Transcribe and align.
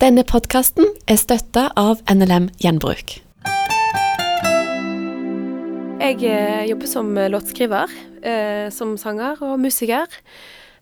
Denne 0.00 0.22
podkasten 0.24 0.86
er 1.12 1.18
støtta 1.20 1.66
av 1.76 1.98
NLM 2.08 2.46
Gjenbruk. 2.62 3.18
Jeg 6.00 6.22
eh, 6.24 6.62
jobber 6.70 6.88
som 6.88 7.10
låtskriver, 7.12 7.92
eh, 8.24 8.72
som 8.72 8.94
sanger 8.96 9.42
og 9.44 9.58
musiker. 9.60 10.08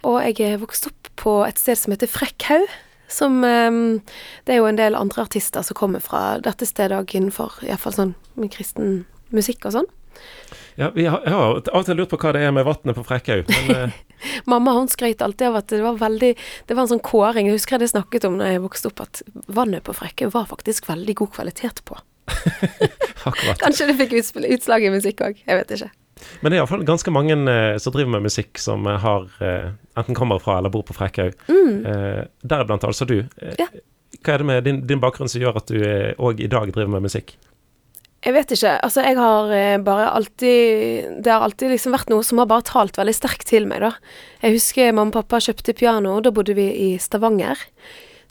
Og 0.06 0.20
jeg 0.22 0.38
er 0.46 0.62
vokst 0.62 0.86
opp 0.86 1.10
på 1.18 1.34
et 1.48 1.58
sted 1.58 1.80
som 1.80 1.96
heter 1.96 2.06
Frekkhaug. 2.06 2.70
Som 3.10 3.42
eh, 3.42 3.98
Det 4.46 4.54
er 4.54 4.62
jo 4.62 4.70
en 4.70 4.78
del 4.78 4.94
andre 4.94 5.26
artister 5.26 5.66
som 5.66 5.74
kommer 5.74 5.98
fra 5.98 6.38
dette 6.38 6.70
stedet 6.70 6.94
òg, 6.94 7.10
innenfor 7.10 7.58
iallfall 7.66 7.98
sånn 7.98 8.14
med 8.38 8.54
kristen 8.54 9.00
musikk 9.34 9.66
og 9.66 9.80
sånn. 9.80 9.90
Ja, 10.78 10.92
vi 10.94 11.10
har, 11.10 11.26
jeg 11.26 11.34
har 11.34 11.58
av 11.58 11.74
og 11.74 11.90
til 11.90 11.98
lurt 11.98 12.14
på 12.14 12.22
hva 12.22 12.38
det 12.38 12.46
er 12.46 12.54
med 12.54 12.70
vannet 12.70 12.94
på 12.94 13.02
Frekkhaug, 13.10 13.50
men 13.50 13.90
Mamma 14.46 14.74
hun 14.76 14.88
skrøt 14.90 15.22
alltid 15.24 15.48
av 15.50 15.60
at 15.62 15.68
det 15.72 15.82
var 15.84 15.98
veldig 16.00 16.32
Det 16.66 16.74
var 16.76 16.84
en 16.86 16.92
sånn 16.94 17.04
kåring. 17.04 17.48
Jeg 17.50 17.58
husker 17.58 17.76
jeg 17.76 17.86
det 17.86 17.90
snakket 17.94 18.26
om 18.28 18.38
da 18.40 18.50
jeg 18.52 18.62
vokste 18.64 18.90
opp, 18.90 19.00
at 19.06 19.22
vannet 19.46 19.84
på 19.86 19.94
Frekke 19.96 20.30
var 20.34 20.48
faktisk 20.50 20.88
veldig 20.90 21.14
god 21.22 21.32
kvalitet 21.38 21.84
på. 21.88 21.98
akkurat. 23.24 23.58
Kanskje 23.62 23.86
det 23.90 23.96
fikk 24.02 24.18
utslag 24.20 24.84
i 24.84 24.92
musikk 24.92 25.22
òg. 25.24 25.40
Jeg 25.46 25.60
vet 25.62 25.74
ikke. 25.78 25.90
Men 26.42 26.50
det 26.50 26.56
er 26.58 26.62
iallfall 26.64 26.82
ganske 26.86 27.12
mange 27.14 27.36
eh, 27.50 27.76
som 27.78 27.94
driver 27.94 28.16
med 28.16 28.26
musikk, 28.26 28.58
som 28.58 28.86
eh, 28.90 28.98
har 29.02 29.28
eh, 29.44 29.68
enten 29.98 30.16
kommer 30.18 30.40
fra 30.42 30.56
eller 30.58 30.72
bor 30.74 30.82
på 30.86 30.96
Frekkhaug. 30.96 31.36
Eh, 31.48 32.24
Deriblant 32.42 32.84
altså 32.88 33.06
du. 33.08 33.20
Eh, 33.20 33.54
Mm. 33.54 33.54
Ja. 33.62 33.68
Hva 34.24 34.32
er 34.34 34.38
det 34.42 34.46
med 34.48 34.64
din, 34.64 34.78
din 34.88 35.00
bakgrunn 35.00 35.28
som 35.30 35.38
gjør 35.40 35.58
at 35.60 35.68
du 35.70 35.78
òg 36.18 36.40
i 36.42 36.48
dag 36.50 36.72
driver 36.74 36.90
med 36.90 37.04
musikk? 37.06 37.36
Jeg 38.26 38.34
vet 38.34 38.50
ikke. 38.50 38.74
Altså, 38.82 39.02
jeg 39.06 39.14
har 39.14 39.52
eh, 39.54 39.78
bare 39.78 40.08
alltid 40.10 41.22
Det 41.22 41.30
har 41.30 41.44
alltid 41.46 41.70
liksom 41.70 41.94
vært 41.94 42.10
noe 42.10 42.24
som 42.26 42.40
har 42.42 42.48
bare 42.50 42.66
talt 42.66 42.98
veldig 42.98 43.14
sterkt 43.14 43.46
til 43.46 43.68
meg, 43.70 43.84
da. 43.84 43.92
Jeg 44.42 44.56
husker 44.58 44.90
mamma 44.92 45.12
og 45.12 45.20
pappa 45.20 45.38
kjøpte 45.44 45.76
piano. 45.78 46.16
Da 46.24 46.34
bodde 46.34 46.56
vi 46.58 46.66
i 46.66 46.88
Stavanger. 46.98 47.62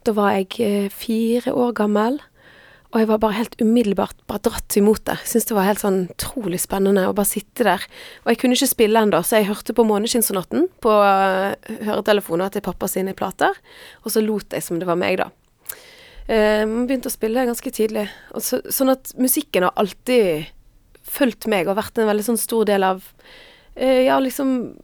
Da 0.04 0.12
var 0.16 0.36
jeg 0.36 0.60
eh, 0.60 0.90
fire 0.92 1.56
år 1.56 1.72
gammel. 1.80 2.20
Og 2.88 3.02
jeg 3.02 3.08
var 3.10 3.20
bare 3.20 3.36
helt 3.36 3.56
umiddelbart 3.60 4.16
bare 4.28 4.44
dratt 4.46 4.76
imot 4.80 5.02
det. 5.08 5.18
Syns 5.28 5.48
det 5.48 5.56
var 5.56 5.66
helt 5.68 5.82
sånn 5.82 6.06
utrolig 6.08 6.60
spennende 6.62 7.04
å 7.08 7.16
bare 7.16 7.28
sitte 7.28 7.66
der. 7.66 7.84
Og 8.24 8.32
jeg 8.32 8.40
kunne 8.40 8.56
ikke 8.56 8.70
spille 8.70 9.02
ennå, 9.04 9.20
så 9.20 9.40
jeg 9.40 9.50
hørte 9.50 9.76
på 9.76 9.84
Måneskinnsonaten 9.84 10.70
på 10.80 10.94
uh, 10.96 11.52
høretelefoner 11.84 12.54
til 12.54 12.64
pappa 12.64 12.88
sine 12.88 13.12
plater. 13.18 13.60
Og 14.06 14.14
så 14.14 14.24
lot 14.24 14.56
jeg 14.56 14.64
som 14.64 14.80
det 14.80 14.88
var 14.88 14.96
meg, 15.00 15.20
da. 15.20 15.28
Eh, 16.28 16.64
begynte 16.68 17.08
å 17.08 17.14
spille 17.14 17.46
ganske 17.48 17.72
tidlig. 17.72 18.04
Så, 18.44 18.60
sånn 18.74 18.92
at 18.92 19.14
musikken 19.16 19.64
har 19.64 19.72
alltid 19.80 20.50
fulgt 21.08 21.48
meg 21.48 21.70
og 21.70 21.78
vært 21.78 21.96
en 21.98 22.08
veldig 22.10 22.26
sånn 22.26 22.40
stor 22.40 22.66
del 22.68 22.84
av 22.84 23.00
eh, 23.74 24.04
Ja, 24.04 24.18
liksom 24.20 24.74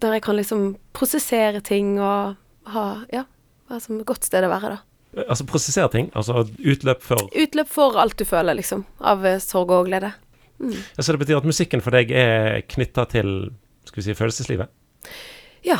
Der 0.00 0.14
jeg 0.16 0.22
kan 0.24 0.38
liksom 0.38 0.62
prosessere 0.96 1.60
ting 1.60 1.98
og 2.00 2.38
ha 2.72 2.86
Ja, 3.12 3.26
være 3.68 3.82
som 3.84 3.98
et 4.00 4.08
godt 4.08 4.24
sted 4.24 4.46
å 4.46 4.52
være, 4.54 4.78
da. 4.78 4.80
Eh, 5.20 5.26
Altså 5.28 5.44
prosessere 5.48 5.92
ting, 5.92 6.08
altså 6.16 6.46
utløp 6.64 7.04
for 7.04 7.28
Utløp 7.28 7.68
for 7.68 8.00
alt 8.00 8.16
du 8.16 8.24
føler, 8.24 8.56
liksom. 8.56 8.86
Av 9.04 9.20
sorg 9.44 9.76
og 9.76 9.90
glede. 9.90 10.14
Mm. 10.56 10.78
Så 10.96 11.12
det 11.12 11.20
betyr 11.20 11.42
at 11.42 11.48
musikken 11.52 11.84
for 11.84 11.92
deg 11.92 12.10
er 12.16 12.62
knytta 12.72 13.04
til 13.12 13.50
skal 13.86 14.00
vi 14.00 14.06
si, 14.08 14.16
følelseslivet? 14.18 14.72
Ja, 15.66 15.78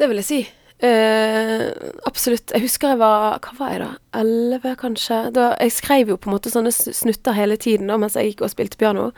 det 0.00 0.08
vil 0.10 0.20
jeg 0.20 0.26
si. 0.28 0.40
Eh, 0.78 1.68
absolutt. 2.04 2.52
Jeg 2.52 2.66
husker 2.66 2.92
jeg 2.92 3.00
var 3.00 3.38
Hva 3.40 3.54
var 3.56 3.70
jeg 3.72 3.80
da? 3.80 3.90
Elleve, 4.20 4.74
kanskje? 4.76 5.20
Da, 5.32 5.48
jeg 5.62 5.72
skrev 5.72 6.12
jo 6.12 6.18
på 6.20 6.28
en 6.28 6.34
måte 6.34 6.52
sånne 6.52 6.72
snutter 6.74 7.36
hele 7.36 7.56
tiden 7.56 7.88
da, 7.88 7.96
mens 8.00 8.18
jeg 8.18 8.32
gikk 8.32 8.44
og 8.44 8.52
spilte 8.52 8.80
piano. 8.80 9.08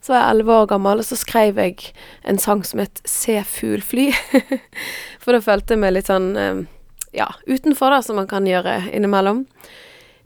Så 0.00 0.14
var 0.14 0.22
jeg 0.22 0.36
elleve 0.36 0.58
år 0.62 0.70
gammel, 0.70 1.02
og 1.02 1.08
så 1.08 1.18
skrev 1.18 1.58
jeg 1.58 1.90
en 2.30 2.38
sang 2.40 2.62
som 2.66 2.82
het 2.82 3.02
Se 3.08 3.40
fugl 3.42 3.82
fly. 3.82 4.10
For 5.22 5.34
da 5.34 5.42
følte 5.44 5.74
jeg 5.74 5.82
meg 5.82 5.96
litt 5.96 6.10
sånn 6.10 6.30
uh, 6.38 6.62
ja, 7.16 7.26
utenfor, 7.50 7.90
da, 7.90 8.00
som 8.06 8.20
man 8.20 8.30
kan 8.30 8.46
gjøre 8.46 8.78
innimellom. 8.94 9.44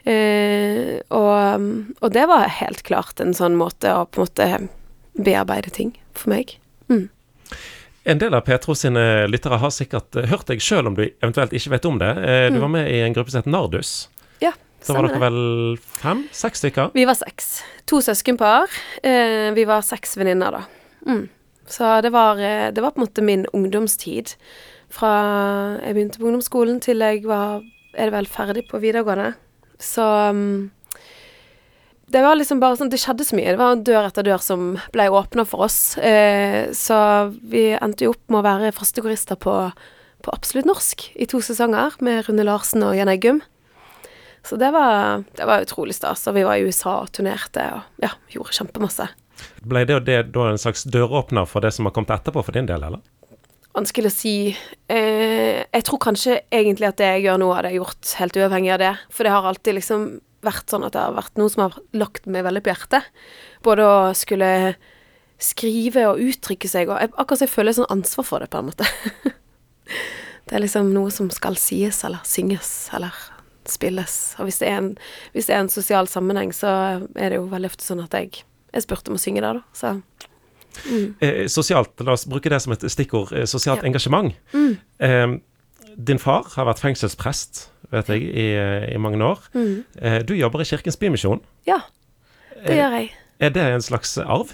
Uh, 0.05 1.01
og, 1.17 1.65
og 2.05 2.13
det 2.13 2.29
var 2.29 2.45
helt 2.61 2.85
klart 2.85 3.25
en 3.25 3.33
sånn 3.35 3.57
måte 3.57 3.89
å 3.89 4.05
på 4.05 4.21
en 4.21 4.29
måte 4.29 4.49
bearbeide 5.17 5.73
ting 5.73 5.95
for 6.13 6.35
meg. 6.37 6.59
En 8.05 8.19
del 8.21 8.35
av 8.37 8.43
Petro 8.45 8.75
sine 8.77 9.25
lyttere 9.33 9.57
har 9.63 9.71
sikkert 9.73 10.17
eh, 10.21 10.27
hørt 10.29 10.47
deg 10.51 10.61
sjøl 10.61 10.91
om 10.91 10.97
du 10.99 11.07
eventuelt 11.07 11.55
ikke 11.57 11.73
vet 11.73 11.87
om 11.89 11.99
det. 12.03 12.11
Eh, 12.21 12.49
Du 12.53 12.59
var 12.61 12.69
med 12.73 12.91
i 12.93 12.99
en 13.01 13.15
gruppe 13.17 13.33
som 13.33 13.41
het 13.41 13.49
Nardus. 13.49 14.09
Ja, 14.45 14.53
Da 14.85 14.93
var 14.93 15.09
dere 15.09 15.21
vel 15.23 15.79
fem? 15.81 16.27
Seks 16.37 16.61
stykker? 16.61 16.91
Vi 16.93 17.07
var 17.09 17.17
seks. 17.17 17.63
To 17.89 18.03
søskenpar. 18.05 18.69
Eh, 19.03 19.49
vi 19.57 19.65
var 19.65 19.81
seks 19.81 20.17
venninner, 20.21 20.59
da. 20.59 20.63
Mm. 21.09 21.29
Så 21.67 22.01
det 22.05 22.11
var, 22.13 22.37
det 22.37 22.83
var 22.85 22.93
på 22.93 23.01
en 23.01 23.07
måte 23.07 23.25
min 23.25 23.47
ungdomstid. 23.57 24.35
Fra 24.93 25.15
jeg 25.81 25.95
begynte 25.97 26.21
på 26.21 26.29
ungdomsskolen 26.29 26.81
til 26.85 27.01
jeg 27.01 27.25
var 27.25 27.63
Er 27.97 28.11
det 28.11 28.13
vel 28.13 28.27
ferdig 28.27 28.67
på 28.69 28.81
videregående. 28.83 29.33
Så 29.79 30.03
mm, 30.35 30.71
Det 32.15 32.21
var 32.23 32.37
liksom 32.39 32.61
bare 32.63 32.79
sånn 32.79 32.93
Det 32.93 33.01
skjedde 33.03 33.25
så 33.27 33.35
mye. 33.35 33.57
Det 33.57 33.59
var 33.59 33.81
dør 33.83 34.07
etter 34.07 34.27
dør 34.27 34.43
som 34.43 34.77
ble 34.95 35.09
åpna 35.11 35.43
for 35.51 35.67
oss. 35.67 35.97
Eh, 35.99 36.71
så 36.71 36.97
vi 37.43 37.73
endte 37.75 38.07
jo 38.07 38.13
opp 38.15 38.31
med 38.31 38.39
å 38.39 38.47
være 38.47 38.75
førstekorister 38.77 39.41
på, 39.43 39.55
på 40.23 40.35
Absolutt 40.35 40.69
norsk 40.71 41.09
i 41.19 41.27
to 41.27 41.41
sesonger 41.43 41.97
med 42.07 42.29
Rune 42.29 42.47
Larsen 42.47 42.87
og 42.87 42.95
Jan 42.95 43.11
Eggum. 43.11 43.41
Så 44.47 44.55
det 44.61 44.71
var, 44.71 45.25
det 45.35 45.49
var 45.49 45.65
utrolig 45.65 45.97
stas. 45.97 46.23
Og 46.31 46.37
vi 46.37 46.45
var 46.47 46.61
i 46.61 46.69
USA 46.69 47.01
og 47.01 47.11
turnerte 47.17 47.65
og 47.81 48.05
ja, 48.05 48.13
gjorde 48.31 48.55
kjempemasse. 48.61 49.09
Ble 49.67 49.83
det, 49.89 49.97
det 50.07 50.21
da 50.37 50.53
en 50.53 50.61
slags 50.61 50.87
døråpner 50.87 51.49
for 51.51 51.67
det 51.67 51.73
som 51.75 51.89
har 51.89 51.97
kommet 51.97 52.13
etterpå 52.15 52.45
for 52.47 52.55
din 52.55 52.69
del, 52.69 52.85
eller? 52.93 53.03
Vanskelig 53.75 54.13
å 54.13 54.15
si. 54.15 54.37
Eh, 54.87 55.65
jeg 55.67 55.87
tror 55.89 55.99
kanskje 56.05 56.39
egentlig 56.47 56.93
at 56.93 57.01
det 57.03 57.11
jeg 57.17 57.27
gjør 57.27 57.43
nå, 57.43 57.51
hadde 57.59 57.75
jeg 57.75 57.81
gjort 57.81 58.15
helt 58.21 58.39
uavhengig 58.39 58.73
av 58.77 58.81
det. 58.85 58.93
For 59.11 59.27
det 59.27 59.35
har 59.35 59.51
alltid 59.51 59.81
liksom 59.81 60.07
vært 60.47 60.71
sånn 60.73 60.85
at 60.87 60.95
det 60.97 61.03
har 61.03 61.17
vært 61.17 61.39
noe 61.41 61.53
som 61.53 61.65
har 61.67 61.79
lagt 61.97 62.27
meg 62.31 62.45
veldig 62.47 62.63
på 62.65 62.73
hjertet. 62.73 63.09
Både 63.67 63.87
å 63.89 63.99
skulle 64.17 64.51
skrive 65.43 66.07
og 66.13 66.21
uttrykke 66.23 66.71
seg, 66.71 66.89
og 66.93 67.01
jeg, 67.03 67.13
akkurat 67.19 67.41
så 67.41 67.47
jeg 67.49 67.53
føler 67.55 67.77
sånn 67.77 67.91
ansvar 67.93 68.29
for 68.29 68.45
det, 68.45 68.51
på 68.53 68.61
en 68.63 68.69
måte. 68.71 68.87
det 70.47 70.57
er 70.57 70.63
liksom 70.65 70.93
noe 70.95 71.13
som 71.13 71.31
skal 71.35 71.59
sies, 71.61 72.03
eller 72.07 72.23
synges, 72.29 72.71
eller 72.97 73.17
spilles. 73.69 74.17
Og 74.39 74.49
hvis 74.49 74.61
det 74.61 74.69
er 74.71 74.79
en, 74.79 74.93
det 75.35 75.45
er 75.49 75.63
en 75.65 75.73
sosial 75.73 76.09
sammenheng, 76.11 76.53
så 76.55 76.71
er 77.17 77.33
det 77.33 77.41
jo 77.41 77.49
veldig 77.53 77.73
ofte 77.73 77.87
sånn 77.87 78.05
at 78.05 78.15
jeg 78.17 78.45
er 78.75 78.85
spurt 78.85 79.09
om 79.11 79.19
å 79.19 79.23
synge 79.23 79.45
der, 79.45 79.61
da. 79.61 79.67
Så 79.77 79.97
Eh, 81.23 81.47
sosialt, 81.47 82.01
la 82.03 82.17
oss 82.17 82.25
bruke 82.27 82.51
det 82.51 82.61
som 82.63 82.73
et 82.75 82.83
stikkord, 82.91 83.33
eh, 83.33 83.45
sosialt 83.47 83.83
Ja. 83.83 83.89
engasjement. 83.89 84.35
Eh, 84.99 85.27
din 85.97 86.19
far 86.19 86.45
har 86.57 86.67
vært 86.67 86.81
fengselsprest, 86.81 87.69
vet 87.95 88.11
jeg, 88.13 88.27
i, 88.29 88.47
i 88.95 88.99
mange 89.01 89.23
år. 89.25 89.41
Eh, 89.55 90.21
du 90.27 90.35
jobber 90.37 90.63
i 90.63 90.69
Kirkens 90.69 90.99
Bymisjon. 91.01 91.43
ja, 91.69 91.81
det 92.65 92.79
gjør 92.79 92.99
jeg. 92.99 93.11
Er 93.43 93.51
det 93.55 93.65
en 93.75 93.83
slags 93.85 94.17
arv? 94.23 94.53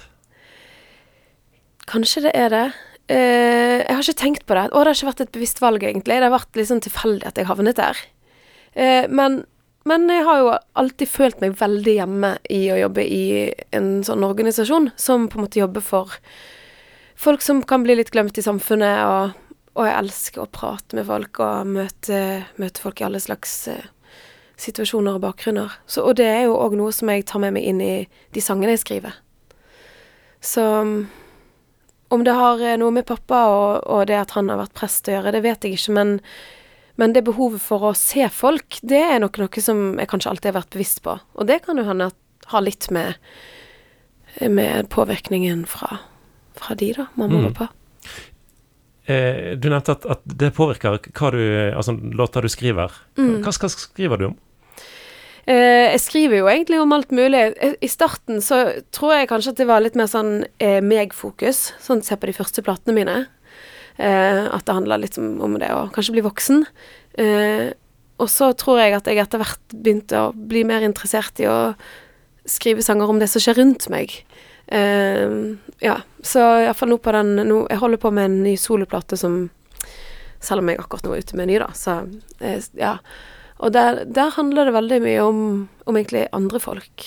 Kanskje 1.90 2.24
det 2.28 2.32
er 2.38 2.50
det. 2.52 2.66
Eh, 3.10 3.78
jeg 3.82 3.90
har 3.96 4.04
ikke 4.04 4.22
tenkt 4.22 4.46
på 4.46 4.56
det. 4.56 4.68
Og 4.70 4.84
det 4.84 4.92
har 4.92 4.98
ikke 4.98 5.10
vært 5.10 5.24
et 5.24 5.32
bevisst 5.34 5.60
valg, 5.62 5.82
egentlig. 5.82 6.18
Det 6.18 6.28
har 6.28 6.34
vært 6.34 6.58
litt 6.58 6.70
sånn 6.70 6.82
tilfeldig 6.84 7.26
at 7.28 7.40
jeg 7.40 7.48
havnet 7.50 7.80
der. 7.80 7.98
Eh, 8.78 9.08
men, 9.10 9.42
men 9.88 10.06
jeg 10.12 10.24
har 10.28 10.40
jo 10.40 10.54
alltid 10.78 11.10
følt 11.10 11.42
meg 11.42 11.58
veldig 11.58 11.96
hjemme 11.96 12.32
i 12.52 12.62
å 12.70 12.78
jobbe 12.84 13.04
i 13.04 13.24
en 13.76 13.92
sånn 14.06 14.26
organisasjon 14.26 14.90
som 15.00 15.26
på 15.28 15.38
en 15.40 15.46
måte 15.48 15.62
jobber 15.62 15.84
for 15.84 16.20
folk 17.20 17.42
som 17.44 17.64
kan 17.66 17.82
bli 17.84 17.98
litt 17.98 18.12
glemt 18.14 18.38
i 18.40 18.44
samfunnet, 18.44 19.02
og, 19.04 19.49
og 19.78 19.86
jeg 19.86 19.96
elsker 20.00 20.42
å 20.42 20.50
prate 20.50 20.96
med 20.98 21.06
folk 21.06 21.38
og 21.44 21.66
møte, 21.70 22.20
møte 22.60 22.82
folk 22.82 23.00
i 23.00 23.06
alle 23.06 23.20
slags 23.22 23.52
eh, 23.70 23.86
situasjoner 24.60 25.16
og 25.16 25.22
bakgrunner. 25.24 25.76
Så, 25.86 26.02
og 26.04 26.16
det 26.18 26.26
er 26.28 26.42
jo 26.48 26.58
òg 26.58 26.74
noe 26.76 26.92
som 26.92 27.08
jeg 27.12 27.24
tar 27.30 27.40
med 27.40 27.54
meg 27.56 27.64
inn 27.70 27.80
i 27.80 27.94
de 28.34 28.42
sangene 28.44 28.74
jeg 28.74 28.82
skriver. 28.82 29.14
Så 30.40 30.64
om 32.10 32.24
det 32.26 32.34
har 32.34 32.60
eh, 32.64 32.76
noe 32.80 32.90
med 32.94 33.06
pappa 33.08 33.44
og, 33.52 33.86
og 33.86 34.06
det 34.10 34.18
at 34.18 34.34
han 34.36 34.50
har 34.50 34.58
vært 34.64 34.74
prest 34.76 35.08
å 35.08 35.14
gjøre, 35.14 35.32
det 35.36 35.44
vet 35.46 35.64
jeg 35.64 35.78
ikke, 35.78 35.94
men, 35.96 36.16
men 37.00 37.14
det 37.16 37.22
behovet 37.28 37.62
for 37.62 37.90
å 37.90 37.94
se 37.96 38.26
folk, 38.34 38.80
det 38.82 39.00
er 39.06 39.22
nok 39.22 39.38
noe 39.40 39.62
som 39.64 39.94
jeg 40.00 40.10
kanskje 40.10 40.32
alltid 40.34 40.50
har 40.50 40.58
vært 40.60 40.74
bevisst 40.74 41.02
på. 41.06 41.14
Og 41.38 41.46
det 41.48 41.62
kan 41.64 41.78
jo 41.78 41.86
hende 41.86 42.10
at 42.10 42.18
har 42.50 42.64
litt 42.66 42.88
med, 42.90 43.14
med 44.50 44.88
påvirkningen 44.90 45.62
fra, 45.70 46.00
fra 46.58 46.74
de, 46.74 46.90
da, 46.96 47.06
mamma 47.14 47.38
og 47.38 47.44
Mm. 47.46 47.52
pappa. 47.54 47.68
Eh, 49.08 49.56
du 49.56 49.70
nevnte 49.70 49.96
at, 49.96 50.06
at 50.06 50.22
det 50.24 50.52
påvirker 50.56 51.00
hva 51.16 51.32
du, 51.32 51.42
altså 51.72 51.96
låter 51.96 52.44
du 52.44 52.52
skriver. 52.52 52.92
Mm. 53.18 53.40
Hva, 53.44 53.54
hva 53.54 53.70
skriver 53.72 54.20
du 54.20 54.30
om? 54.30 54.38
Eh, 55.48 55.90
jeg 55.94 56.02
skriver 56.04 56.42
jo 56.42 56.48
egentlig 56.52 56.80
om 56.82 56.92
alt 56.94 57.12
mulig. 57.16 57.42
Eh, 57.56 57.76
I 57.80 57.90
starten 57.90 58.42
så 58.44 58.62
tror 58.94 59.16
jeg 59.16 59.30
kanskje 59.32 59.54
at 59.54 59.62
det 59.62 59.68
var 59.70 59.82
litt 59.82 59.98
mer 59.98 60.10
sånn 60.10 60.44
eh, 60.62 60.80
meg-fokus, 60.84 61.70
sånn 61.82 62.04
se 62.06 62.18
på 62.20 62.30
de 62.30 62.36
første 62.36 62.64
platene 62.66 62.96
mine. 62.96 63.16
Eh, 63.96 64.44
at 64.46 64.66
det 64.66 64.76
handla 64.76 65.00
litt 65.00 65.18
om, 65.20 65.56
det 65.60 65.72
å 65.74 65.88
kanskje 65.94 66.16
bli 66.18 66.26
voksen. 66.28 66.64
Eh, 67.20 67.72
og 68.20 68.28
så 68.28 68.52
tror 68.58 68.82
jeg 68.82 68.94
at 68.98 69.08
jeg 69.08 69.20
etter 69.22 69.40
hvert 69.40 69.74
begynte 69.74 70.26
å 70.28 70.30
bli 70.36 70.62
mer 70.68 70.84
interessert 70.84 71.40
i 71.40 71.48
å 71.48 71.72
skrive 72.48 72.84
sanger 72.84 73.10
om 73.10 73.20
det 73.20 73.30
som 73.32 73.42
skjer 73.42 73.58
rundt 73.60 73.88
meg. 73.92 74.20
Eh, 74.70 75.30
ja, 75.78 75.96
så 76.22 76.44
iallfall 76.62 76.92
nå 76.92 77.00
på 77.02 77.10
den 77.10 77.32
nå, 77.42 77.64
Jeg 77.66 77.80
holder 77.80 77.98
på 77.98 78.12
med 78.14 78.28
en 78.28 78.36
ny 78.44 78.52
soloplate 78.54 79.16
som 79.18 79.48
Selv 80.38 80.62
om 80.62 80.70
jeg 80.70 80.78
akkurat 80.78 81.08
nå 81.08 81.14
er 81.16 81.24
ute 81.24 81.34
med 81.34 81.48
en 81.48 81.50
ny, 81.50 81.56
da, 81.60 81.66
så 81.76 81.96
uh, 82.40 82.68
ja. 82.78 82.94
Og 83.60 83.74
der, 83.74 84.04
der 84.08 84.30
handler 84.32 84.64
det 84.64 84.72
veldig 84.72 84.98
mye 85.04 85.24
om, 85.26 85.40
om 85.84 85.96
egentlig 85.98 86.22
andre 86.32 86.60
folk. 86.64 87.04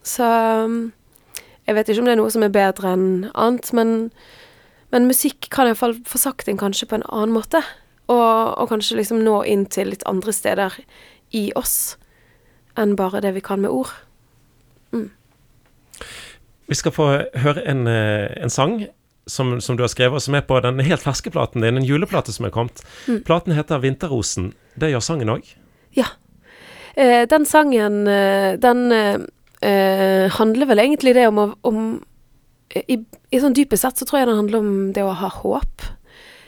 Så 0.00 0.24
um, 0.64 0.78
jeg 1.66 1.76
vet 1.76 1.90
ikke 1.92 2.00
om 2.00 2.08
det 2.08 2.14
er 2.14 2.20
noe 2.22 2.32
som 2.32 2.46
er 2.46 2.54
bedre 2.54 2.94
enn 2.94 3.04
annet, 3.34 3.68
men, 3.76 3.92
men 4.88 5.10
musikk 5.10 5.50
kan 5.52 5.68
iallfall 5.68 5.98
få 6.08 6.22
sagt 6.22 6.48
ting 6.48 6.56
kanskje 6.56 6.88
på 6.88 6.96
en 6.96 7.04
annen 7.10 7.36
måte. 7.36 7.60
Og, 8.08 8.56
og 8.56 8.72
kanskje 8.72 9.02
liksom 9.02 9.20
nå 9.20 9.42
inn 9.52 9.66
til 9.68 9.92
litt 9.92 10.06
andre 10.08 10.32
steder 10.32 10.80
i 11.36 11.50
oss 11.58 11.98
enn 12.80 12.96
bare 12.96 13.20
det 13.20 13.34
vi 13.36 13.44
kan 13.44 13.60
med 13.60 13.76
ord. 13.76 13.92
Vi 16.72 16.78
skal 16.78 16.94
få 16.96 17.06
høre 17.36 17.66
en, 17.68 17.84
eh, 17.86 18.32
en 18.40 18.50
sang 18.52 18.86
som, 19.26 19.60
som 19.60 19.76
du 19.76 19.82
har 19.84 19.90
skrevet, 19.92 20.22
som 20.24 20.34
er 20.34 20.44
på 20.48 20.56
den 20.64 20.80
helt 20.80 21.04
ferske 21.04 21.30
platen 21.30 21.60
din, 21.60 21.76
en 21.76 21.84
juleplate 21.84 22.32
som 22.32 22.46
er 22.48 22.54
kommet. 22.54 22.80
Platen 23.26 23.52
heter 23.52 23.82
'Vinterrosen'. 23.82 24.54
Det 24.80 24.88
gjør 24.88 25.04
sangen 25.04 25.28
òg. 25.28 25.50
Ja. 25.92 26.06
Eh, 26.96 27.26
den 27.28 27.44
sangen, 27.44 28.06
eh, 28.08 28.56
den 28.56 28.92
eh, 28.92 30.28
handler 30.38 30.66
vel 30.66 30.78
egentlig 30.78 31.14
det 31.14 31.26
om 31.28 31.54
om, 31.62 32.04
i, 32.74 32.96
I 33.30 33.40
sånn 33.40 33.52
dypest 33.52 33.84
sett 33.84 34.00
så 34.00 34.08
tror 34.08 34.20
jeg 34.20 34.28
den 34.28 34.40
handler 34.40 34.58
om 34.58 34.92
det 34.96 35.04
å 35.04 35.12
ha 35.12 35.28
håp. 35.28 35.84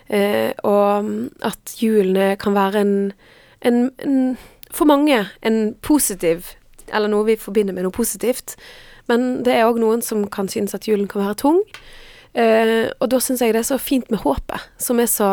Eh, 0.09 0.53
og 0.65 1.05
mm, 1.05 1.29
at 1.43 1.77
julene 1.81 2.37
kan 2.41 2.57
være 2.57 2.81
en, 2.81 3.13
en, 3.61 3.91
en 3.99 4.37
For 4.71 4.85
mange 4.85 5.23
en 5.41 5.75
positiv 5.81 6.51
Eller 6.93 7.09
noe 7.09 7.25
vi 7.25 7.37
forbinder 7.41 7.73
med 7.73 7.87
noe 7.87 7.95
positivt. 7.95 8.57
Men 9.11 9.45
det 9.45 9.55
er 9.57 9.69
òg 9.69 9.81
noen 9.83 10.03
som 10.05 10.25
kan 10.33 10.49
synes 10.49 10.75
at 10.77 10.89
julen 10.89 11.09
kan 11.11 11.25
være 11.25 11.41
tung. 11.43 11.61
Eh, 12.35 12.91
og 12.99 13.11
da 13.13 13.21
syns 13.23 13.45
jeg 13.45 13.55
det 13.55 13.63
er 13.63 13.69
så 13.69 13.79
fint 13.79 14.11
med 14.11 14.25
håpet, 14.25 14.71
som 14.81 15.01
er 15.03 15.11
så 15.11 15.31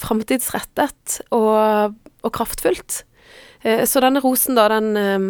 framtidsrettet 0.00 1.20
og, 1.34 1.94
og 2.24 2.34
kraftfullt. 2.34 3.02
Eh, 3.62 3.84
så 3.86 4.02
denne 4.02 4.22
rosen, 4.24 4.56
da, 4.58 4.68
den 4.72 4.90
eh, 4.96 5.28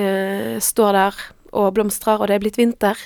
eh, 0.00 0.56
står 0.62 0.96
der 0.96 1.22
og 1.50 1.72
blomstrer, 1.76 2.20
og 2.20 2.30
det 2.30 2.38
er 2.38 2.44
blitt 2.44 2.60
vinter. 2.60 2.98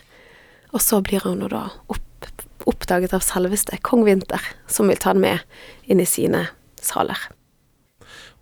Og 0.74 0.82
så 0.82 1.00
blir 1.04 1.24
hun 1.26 1.44
da 1.50 1.68
opp, 1.92 2.28
oppdaget 2.66 3.14
av 3.14 3.24
selveste 3.24 3.78
kong 3.84 4.04
Vinter, 4.06 4.42
som 4.66 4.90
vil 4.90 5.00
ta 5.00 5.12
den 5.14 5.22
med 5.24 5.44
inn 5.90 6.02
i 6.02 6.08
sine 6.08 6.46
saler. 6.82 7.20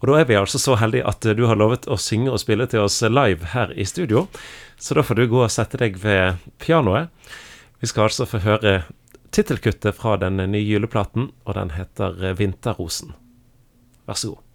Og 0.03 0.11
da 0.11 0.19
er 0.19 0.27
vi 0.27 0.35
altså 0.35 0.59
så 0.59 0.75
heldige 0.81 1.07
at 1.07 1.23
du 1.39 1.45
har 1.47 1.59
lovet 1.59 1.87
å 1.87 1.97
synge 2.01 2.33
og 2.35 2.43
spille 2.43 2.67
til 2.67 2.83
oss 2.83 2.99
live 3.07 3.53
her 3.55 3.71
i 3.79 3.87
studio. 3.87 4.27
Så 4.75 4.99
da 4.99 5.05
får 5.07 5.21
du 5.21 5.29
gå 5.31 5.45
og 5.45 5.53
sette 5.55 5.79
deg 5.79 6.01
ved 6.03 6.43
pianoet. 6.59 7.13
Vi 7.79 7.87
skal 7.87 8.09
altså 8.09 8.27
få 8.27 8.43
høre 8.43 8.81
tittelkuttet 9.33 9.95
fra 9.95 10.17
den 10.19 10.43
nye 10.43 10.67
juleplaten, 10.67 11.31
og 11.47 11.55
den 11.55 11.71
heter 11.79 12.35
'Vinterrosen'. 12.35 13.15
Vær 14.07 14.19
så 14.19 14.35
god. 14.35 14.52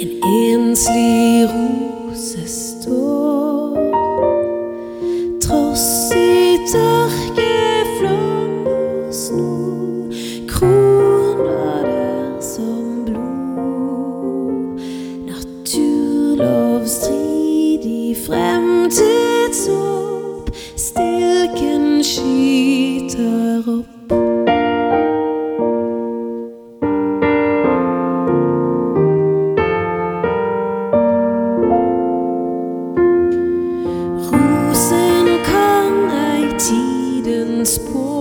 En 0.00 0.10
enslig 0.22 1.48
rose 1.50 2.59
tiden 37.78 38.19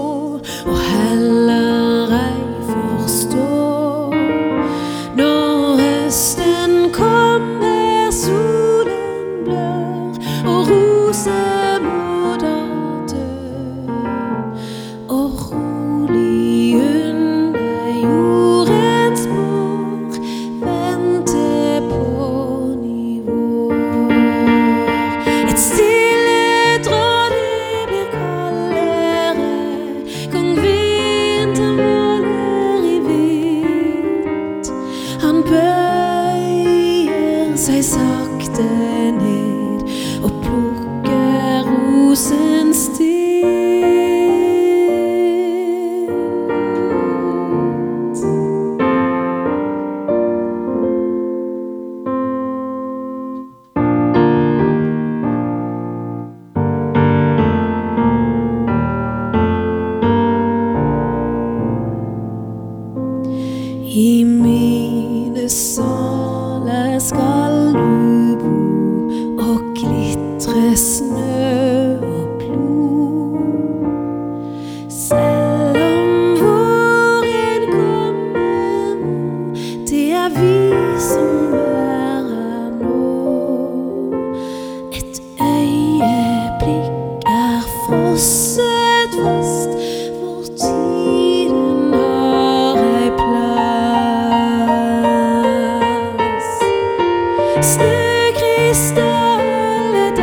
I 63.91 64.24
mine 64.24 65.50
saler 65.50 67.00
skal 67.00 67.74
du 67.74 68.38
bo 68.38 68.53
og 69.41 69.60
glitre 69.74 70.77
snø 70.77 71.09
Snøkrystallet 97.62 100.20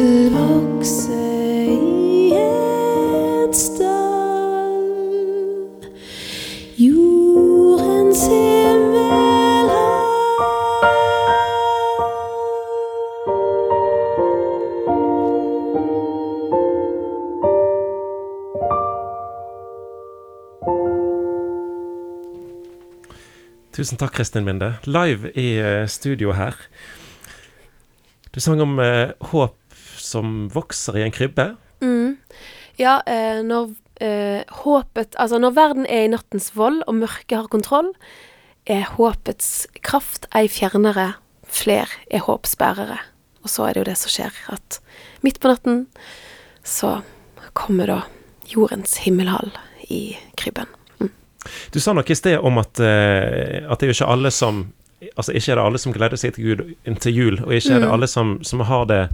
vil 0.00 0.32
vokse 0.32 1.16
i 1.68 2.32
en 2.32 3.54
stall. 3.54 4.78
Jordens 6.78 8.22
himmelhav. 8.26 10.00
Tusen 23.72 23.98
takk, 23.98 24.12
Kristin 24.12 24.44
Minde. 24.44 24.74
Live 24.84 25.32
i 25.36 25.58
eh, 25.58 25.88
studio 25.88 26.32
her. 26.32 26.56
Du 28.34 28.40
sang 28.40 28.60
om 28.62 28.78
eh, 28.78 29.10
håp 29.20 29.59
som 30.10 30.48
vokser 30.52 30.98
i 30.98 31.04
en 31.06 31.14
krybbe. 31.14 31.52
Mm. 31.84 32.16
Ja, 32.80 32.98
eh, 33.08 33.40
når 33.46 33.70
eh, 34.00 34.42
håpet 34.64 35.16
Altså, 35.20 35.38
når 35.40 35.54
verden 35.56 35.86
er 35.88 36.06
i 36.06 36.10
nattens 36.12 36.50
vold 36.56 36.82
og 36.86 36.98
mørket 37.00 37.36
har 37.38 37.48
kontroll, 37.52 37.92
er 38.68 38.84
håpets 38.96 39.66
kraft 39.86 40.28
ei 40.36 40.48
fjernere, 40.52 41.14
fler 41.48 41.88
er 42.10 42.26
håpsbærere. 42.26 42.98
Og 43.42 43.48
så 43.48 43.66
er 43.66 43.74
det 43.74 43.82
jo 43.82 43.88
det 43.88 43.96
som 43.98 44.12
skjer, 44.12 44.36
at 44.52 44.80
midt 45.24 45.40
på 45.40 45.48
natten 45.48 45.86
så 46.66 47.00
kommer 47.56 47.88
da 47.88 48.00
jordens 48.50 48.98
himmelhall 49.06 49.48
i 49.88 50.18
krybben. 50.38 50.68
Du 51.72 51.80
sa 51.80 51.94
noe 51.96 52.04
i 52.04 52.14
sted 52.18 52.36
om 52.36 52.60
at, 52.60 52.78
eh, 52.84 53.64
at 53.64 53.80
det 53.80 53.86
er 53.86 53.92
jo 53.92 53.96
ikke 53.96 54.12
alle 54.12 54.30
som 54.34 54.66
Altså 55.16 55.32
ikke 55.32 55.54
er 55.54 55.56
det 55.56 55.62
alle 55.64 55.78
som 55.80 55.92
gleder 55.96 56.18
seg 56.20 56.34
til, 56.36 56.44
Gud, 56.44 56.74
til 57.00 57.14
jul, 57.16 57.38
og 57.40 57.54
ikke 57.56 57.70
er 57.72 57.78
det 57.80 57.88
Mm. 57.88 57.92
alle 57.94 58.06
som, 58.06 58.34
som 58.44 58.60
har 58.60 58.84
det 58.84 59.08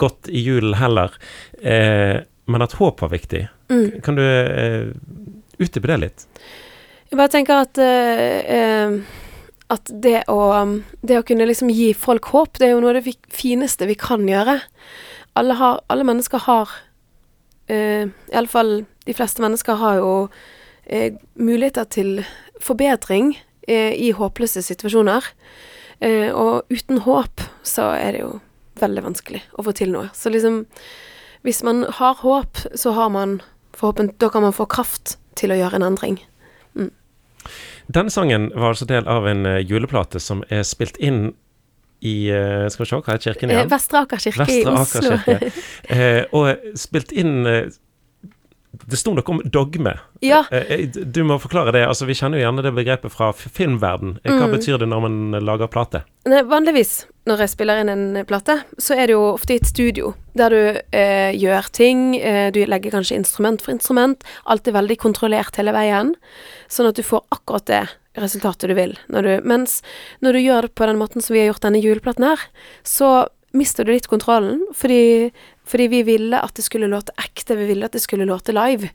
godt 0.00 0.28
i 0.28 0.42
julen 0.46 0.74
heller. 0.78 1.14
Eh, 1.62 2.20
men 2.46 2.62
at 2.62 2.76
håp 2.78 3.00
var 3.00 3.12
viktig. 3.12 3.46
Mm. 3.72 4.00
Kan 4.04 4.18
du 4.18 4.22
eh, 4.24 4.90
utdype 5.58 5.88
det 5.88 5.98
litt? 6.02 6.26
Jeg 7.10 7.18
bare 7.20 7.32
tenker 7.32 7.62
at 7.62 7.78
eh, 7.80 8.40
eh, 8.58 8.96
At 9.72 9.88
det 10.04 10.24
å, 10.28 10.38
det 11.00 11.16
å 11.18 11.24
kunne 11.26 11.46
liksom 11.48 11.70
gi 11.72 11.92
folk 11.96 12.26
håp, 12.34 12.58
det 12.60 12.68
er 12.68 12.74
jo 12.74 12.82
noe 12.84 12.92
av 12.92 12.98
det 13.00 13.06
fi- 13.06 13.30
fineste 13.32 13.86
vi 13.88 13.96
kan 13.98 14.26
gjøre. 14.28 14.58
Alle, 15.40 15.54
har, 15.58 15.80
alle 15.88 16.04
mennesker 16.06 16.44
har 16.44 16.70
eh, 17.72 18.04
Iallfall 18.30 18.84
de 19.08 19.14
fleste 19.16 19.42
mennesker 19.42 19.80
har 19.80 19.96
jo 20.02 20.10
eh, 20.86 21.16
muligheter 21.40 21.88
til 21.90 22.20
forbedring 22.62 23.32
eh, 23.66 23.96
i 23.96 24.12
håpløse 24.14 24.62
situasjoner. 24.62 25.26
Eh, 26.04 26.28
og 26.30 26.68
uten 26.70 27.00
håp 27.08 27.42
så 27.64 27.88
er 27.96 28.12
det 28.18 28.20
jo 28.26 28.34
veldig 28.80 29.02
vanskelig 29.04 29.42
å 29.58 29.64
få 29.66 29.72
til 29.76 29.92
noe. 29.94 30.08
Så 30.14 30.30
liksom 30.34 30.64
Hvis 31.44 31.62
man 31.62 31.84
har 31.98 32.14
håp, 32.22 32.56
så 32.74 32.92
har 32.96 33.10
man 33.12 33.40
forhåpent 33.76 34.18
Da 34.18 34.28
kan 34.32 34.42
man 34.42 34.52
få 34.56 34.64
kraft 34.66 35.18
til 35.36 35.52
å 35.52 35.58
gjøre 35.58 35.76
en 35.76 35.82
endring. 35.90 36.20
Den 37.86 38.08
sangen 38.10 38.46
var 38.54 38.72
altså 38.72 38.86
del 38.88 39.04
av 39.10 39.26
en 39.28 39.44
eh, 39.46 39.58
juleplate 39.60 40.20
som 40.22 40.40
er 40.48 40.62
spilt 40.64 40.96
inn 40.96 41.34
i 42.00 42.30
eh, 42.32 42.64
Skal 42.72 42.84
vi 42.84 42.88
se, 42.88 43.00
hva 43.04 43.12
er 43.16 43.20
kirken 43.20 43.50
Eh, 43.52 43.58
igjen? 43.58 43.68
Vestre 43.68 44.00
Aker 44.06 44.22
kirke 44.24 44.46
i 44.48 44.62
Oslo. 44.70 45.18
Kirke. 45.26 45.50
Og 46.38 46.78
spilt 46.80 47.12
inn 47.12 47.42
Det 48.88 48.98
sto 48.98 49.12
noe 49.14 49.24
om 49.30 49.40
dogme. 49.44 49.94
ja. 50.22 50.44
Eh, 50.50 50.86
du 50.88 51.22
må 51.24 51.38
forklare 51.40 51.72
det. 51.72 51.86
altså 51.86 52.06
Vi 52.06 52.14
kjenner 52.14 52.38
jo 52.40 52.44
gjerne 52.46 52.62
det 52.62 52.72
begrepet 52.74 53.12
fra 53.12 53.32
filmverden. 53.32 54.18
Eh, 54.24 54.32
Hva 54.32 54.46
Mm. 54.48 54.52
betyr 54.58 54.78
det 54.78 54.88
når 54.88 55.00
man 55.02 55.44
lager 55.44 55.68
plate? 55.68 56.04
Nei, 56.26 56.42
vanligvis 56.42 57.06
når 57.26 57.38
jeg 57.38 57.48
spiller 57.50 57.80
inn 57.80 57.88
en 57.88 58.24
plate, 58.26 58.62
så 58.78 58.96
er 58.96 59.06
det 59.06 59.14
jo 59.14 59.32
ofte 59.34 59.52
i 59.54 59.56
et 59.56 59.66
studio 59.66 60.14
der 60.36 60.48
du 60.50 60.80
eh, 60.92 61.32
gjør 61.32 61.70
ting. 61.72 62.16
Eh, 62.20 62.50
du 62.50 62.64
legger 62.66 62.90
kanskje 62.90 63.16
instrument 63.16 63.60
for 63.62 63.72
instrument. 63.72 64.22
Alt 64.46 64.66
er 64.68 64.72
veldig 64.72 64.96
kontrollert 64.98 65.56
hele 65.56 65.72
veien, 65.72 66.14
sånn 66.68 66.88
at 66.88 66.96
du 66.96 67.02
får 67.02 67.22
akkurat 67.32 67.64
det 67.66 67.88
resultatet 68.16 68.68
du 68.68 68.74
vil. 68.74 68.96
Når 69.10 69.22
du, 69.22 69.40
mens 69.48 69.80
når 70.22 70.32
du 70.32 70.38
gjør 70.38 70.62
det 70.62 70.74
på 70.74 70.86
den 70.86 70.98
måten 71.00 71.20
som 71.22 71.34
vi 71.34 71.40
har 71.46 71.52
gjort 71.52 71.62
denne 71.66 71.82
juleplaten 71.82 72.24
her, 72.24 72.38
så 72.84 73.26
mister 73.54 73.84
du 73.84 73.92
litt 73.92 74.08
kontrollen, 74.10 74.60
fordi, 74.74 75.30
fordi 75.64 75.88
vi 75.88 76.02
ville 76.04 76.40
at 76.40 76.54
det 76.56 76.64
skulle 76.66 76.90
låte 76.92 77.14
ekte, 77.16 77.56
vi 77.56 77.68
ville 77.70 77.86
at 77.88 77.94
det 77.96 78.02
skulle 78.04 78.26
låte 78.28 78.52
live. 78.52 78.90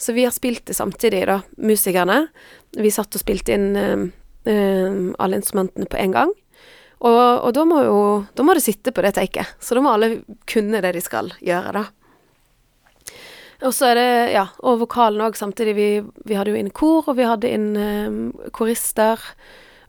Så 0.00 0.14
vi 0.16 0.24
har 0.24 0.32
spilt 0.32 0.66
det 0.66 0.76
samtidig, 0.76 1.26
da, 1.28 1.40
musikerne. 1.60 2.26
Vi 2.72 2.92
satt 2.92 3.14
og 3.14 3.20
spilte 3.20 3.52
inn 3.52 3.74
eh, 3.76 4.06
eh, 4.48 4.96
alle 5.20 5.40
instrumentene 5.40 5.88
på 5.90 6.00
en 6.00 6.16
gang. 6.16 6.32
Og, 7.04 7.20
og 7.44 7.50
da 7.52 7.64
må 7.68 7.82
jo 7.84 7.98
Da 8.32 8.44
må 8.46 8.54
det 8.56 8.64
sitte 8.64 8.92
på 8.94 9.02
det 9.04 9.16
taket. 9.18 9.58
Så 9.60 9.76
da 9.76 9.82
må 9.84 9.92
alle 9.92 10.22
kunne 10.48 10.80
det 10.80 10.94
de 10.96 11.02
skal 11.04 11.28
gjøre, 11.44 11.82
da. 11.82 11.84
Og 13.64 13.74
så 13.76 13.90
er 13.92 13.98
det 13.98 14.12
Ja, 14.34 14.46
og 14.64 14.80
vokalen 14.80 15.24
òg 15.26 15.36
samtidig. 15.36 15.76
Vi, 15.76 15.88
vi 16.24 16.38
hadde 16.38 16.54
jo 16.54 16.60
inn 16.60 16.72
kor, 16.72 17.04
og 17.04 17.18
vi 17.20 17.28
hadde 17.28 17.52
inn 17.52 17.68
eh, 17.76 18.48
korister. 18.56 19.20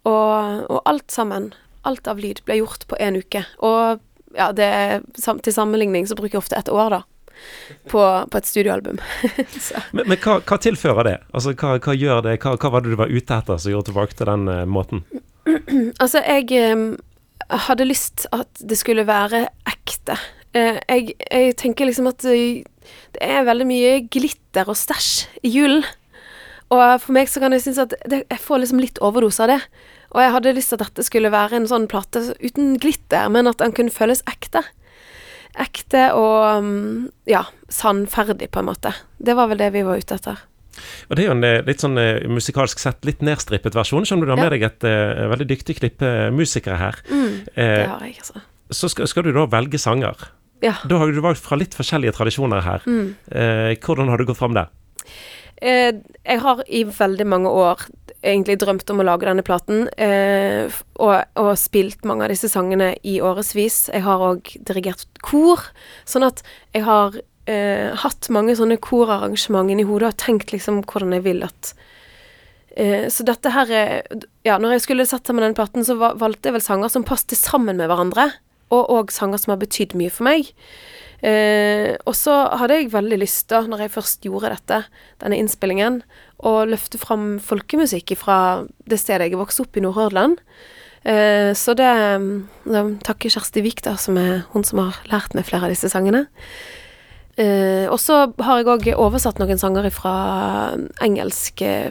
Og, 0.06 0.68
og 0.68 0.84
alt 0.86 1.08
sammen, 1.16 1.54
alt 1.88 2.12
av 2.12 2.20
lyd, 2.22 2.44
ble 2.46 2.60
gjort 2.60 2.86
på 2.92 3.00
én 3.02 3.18
uke. 3.18 3.42
Og 3.64 4.04
ja, 4.38 4.52
det 4.56 4.70
til 5.16 5.54
sammenligning 5.54 6.08
så 6.08 6.18
bruker 6.18 6.38
jeg 6.38 6.44
ofte 6.44 6.60
et 6.60 6.72
år, 6.72 7.00
da. 7.00 7.02
På, 7.92 8.02
på 8.32 8.40
et 8.40 8.48
studioalbum. 8.48 9.00
Men, 9.96 10.06
men 10.08 10.20
hva, 10.24 10.38
hva 10.40 10.58
tilfører 10.64 11.06
det? 11.06 11.16
Altså, 11.36 11.52
hva, 11.60 11.74
hva 11.84 11.94
gjør 11.94 12.22
det? 12.24 12.38
Hva, 12.42 12.54
hva 12.62 12.72
var 12.72 12.86
det 12.86 12.94
du 12.94 12.98
var 13.02 13.12
ute 13.12 13.36
etter 13.36 13.60
som 13.60 13.74
gjorde 13.74 13.90
tilbake 13.90 14.16
til 14.16 14.30
den 14.32 14.48
uh, 14.48 14.62
måten? 14.64 15.04
Altså, 16.02 16.24
jeg 16.24 16.72
um, 16.74 16.86
hadde 17.68 17.90
lyst 17.90 18.26
at 18.34 18.64
det 18.64 18.80
skulle 18.80 19.04
være 19.06 19.44
ekte. 19.68 20.16
Uh, 20.56 20.80
jeg, 20.80 21.18
jeg 21.28 21.58
tenker 21.60 21.92
liksom 21.92 22.08
at 22.10 22.24
det 22.24 23.22
er 23.22 23.46
veldig 23.46 23.68
mye 23.68 23.94
glitter 24.08 24.72
og 24.72 24.80
stæsj 24.80 25.12
i 25.44 25.52
julen. 25.58 25.84
Og 26.74 26.86
for 27.04 27.14
meg 27.14 27.30
så 27.30 27.44
kan 27.44 27.54
jeg 27.54 27.68
synes 27.68 27.84
at 27.84 27.94
det, 28.10 28.24
jeg 28.32 28.42
får 28.42 28.64
liksom 28.64 28.82
litt 28.82 29.04
overdose 29.06 29.44
av 29.44 29.54
det. 29.54 29.60
Og 30.14 30.22
jeg 30.22 30.34
hadde 30.36 30.56
lyst 30.56 30.72
til 30.72 30.80
at 30.80 30.88
dette 30.88 31.06
skulle 31.08 31.32
være 31.34 31.60
en 31.60 31.70
sånn 31.70 31.88
plate 31.92 32.22
uten 32.44 32.76
glitter, 32.82 33.30
men 33.34 33.50
at 33.52 33.62
den 33.64 33.74
kunne 33.76 33.94
føles 33.94 34.24
ekte. 34.30 34.64
Ekte 35.60 36.10
og 36.18 36.64
mm, 36.66 37.06
ja, 37.32 37.46
sannferdig, 37.72 38.52
på 38.52 38.62
en 38.62 38.70
måte. 38.70 38.92
Det 39.18 39.36
var 39.38 39.50
vel 39.52 39.62
det 39.64 39.72
vi 39.76 39.86
var 39.88 40.02
ute 40.02 40.18
etter. 40.20 40.44
Og 41.08 41.16
det 41.16 41.24
er 41.24 41.30
jo 41.30 41.36
en 41.38 41.48
eh, 41.48 41.62
litt 41.68 41.84
sånn 41.84 42.00
eh, 42.02 42.26
musikalsk 42.28 42.82
sett 42.82 43.06
litt 43.08 43.22
nedstrippet 43.24 43.78
versjon. 43.78 44.08
Skjønner 44.08 44.28
du, 44.28 44.34
du 44.34 44.36
har 44.36 44.42
Ja. 44.44 44.50
med 44.50 44.56
deg 44.58 44.66
et 44.68 44.88
uh, 44.88 45.30
veldig 45.32 45.48
dyktig 45.54 45.78
klippe 45.80 46.10
musikere 46.36 46.80
her. 46.82 47.00
Mm, 47.08 47.38
det 47.56 47.70
har 47.88 48.04
jeg, 48.04 48.18
altså. 48.20 48.44
så 48.76 48.92
skal, 48.92 49.08
skal 49.08 49.28
du 49.28 49.32
da 49.36 49.46
velge 49.48 49.80
sanger. 49.80 50.28
Ja. 50.64 50.76
Da 50.88 51.00
har 51.00 51.12
du 51.12 51.22
valgt 51.24 51.44
fra 51.44 51.58
litt 51.60 51.76
forskjellige 51.78 52.16
tradisjoner 52.18 52.64
her. 52.66 52.84
Mm. 52.88 53.16
Uh, 53.32 53.72
hvordan 53.80 54.12
har 54.12 54.20
du 54.20 54.28
gått 54.28 54.42
fram 54.42 54.58
der? 54.58 54.72
Eh, 55.62 55.92
jeg 56.26 56.42
har 56.44 56.64
i 56.68 56.84
veldig 56.84 57.28
mange 57.32 57.52
år 57.52 57.86
egentlig 58.26 58.58
drømt 58.62 58.90
om 58.92 59.02
å 59.02 59.06
lage 59.06 59.28
denne 59.28 59.46
platen, 59.46 59.86
eh, 60.02 60.72
og, 60.98 61.14
og 61.40 61.52
spilt 61.60 62.06
mange 62.08 62.26
av 62.26 62.34
disse 62.34 62.50
sangene 62.52 62.94
i 63.06 63.20
årevis. 63.24 63.86
Jeg 63.94 64.06
har 64.06 64.24
òg 64.24 64.56
dirigert 64.66 65.08
kor, 65.26 65.62
sånn 66.10 66.26
at 66.28 66.42
jeg 66.76 66.86
har 66.88 67.20
eh, 67.52 67.94
hatt 68.02 68.30
mange 68.34 68.56
sånne 68.58 68.80
korarrangement 68.82 69.72
inni 69.72 69.86
hodet 69.88 70.14
og 70.14 70.22
tenkt 70.22 70.56
liksom 70.56 70.82
hvordan 70.84 71.16
jeg 71.18 71.26
vil 71.28 71.46
at 71.46 71.74
eh, 72.76 73.06
Så 73.14 73.26
dette 73.28 73.54
her 73.54 73.72
er 73.72 73.94
Ja, 74.46 74.58
når 74.58 74.78
jeg 74.78 74.86
skulle 74.88 75.08
sette 75.08 75.32
sammen 75.32 75.46
denne 75.46 75.58
platen, 75.58 75.86
så 75.86 75.98
valgte 75.98 76.50
jeg 76.50 76.58
vel 76.58 76.66
sanger 76.66 76.92
som 76.92 77.08
passet 77.08 77.38
sammen 77.40 77.78
med 77.78 77.92
hverandre, 77.92 78.32
og 78.74 78.90
òg 78.92 79.14
sanger 79.14 79.42
som 79.42 79.54
har 79.54 79.62
betydd 79.62 79.94
mye 79.98 80.14
for 80.14 80.28
meg. 80.28 80.50
Eh, 81.26 81.96
og 82.06 82.14
så 82.18 82.34
hadde 82.60 82.78
jeg 82.78 82.94
veldig 82.94 83.18
lyst, 83.22 83.48
da, 83.50 83.64
når 83.66 83.86
jeg 83.86 83.96
først 83.96 84.26
gjorde 84.28 84.54
dette, 84.54 84.84
denne 85.24 85.40
innspillingen, 85.42 86.02
å 86.46 86.58
løfte 86.70 87.00
fram 87.02 87.36
folkemusikk 87.42 88.14
fra 88.20 88.38
det 88.86 89.00
stedet 89.02 89.32
jeg 89.32 89.40
vokste 89.40 89.66
opp 89.66 89.80
i 89.80 89.86
Nordhordland. 89.86 90.38
Eh, 91.06 91.52
så 91.58 91.74
det 91.78 91.92
da 92.66 92.84
takker 93.06 93.34
Kjersti 93.34 93.64
Vik, 93.66 93.82
da, 93.86 93.96
som 94.02 94.20
er 94.22 94.44
hun 94.54 94.66
som 94.68 94.84
har 94.84 95.00
lært 95.10 95.38
meg 95.38 95.48
flere 95.50 95.70
av 95.70 95.74
disse 95.74 95.90
sangene. 95.90 96.26
Eh, 97.42 97.86
og 97.92 97.98
så 98.00 98.26
har 98.46 98.62
jeg 98.62 98.70
òg 98.72 98.90
oversatt 98.96 99.42
noen 99.42 99.60
sanger 99.60 99.90
fra 99.92 100.16
engelsk 101.04 101.66
eh, 101.66 101.90